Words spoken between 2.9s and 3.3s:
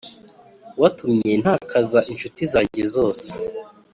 zose.